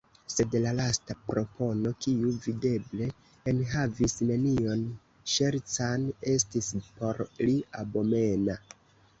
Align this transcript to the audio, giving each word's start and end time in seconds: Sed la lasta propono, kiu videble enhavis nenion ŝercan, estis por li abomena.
Sed 0.33 0.53
la 0.61 0.69
lasta 0.77 1.15
propono, 1.25 1.91
kiu 2.05 2.31
videble 2.45 3.09
enhavis 3.53 4.17
nenion 4.31 4.81
ŝercan, 5.35 6.11
estis 6.35 6.73
por 6.97 7.25
li 7.47 7.57
abomena. 7.85 8.61